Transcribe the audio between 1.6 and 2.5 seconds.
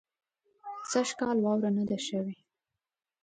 نۀ ده شوې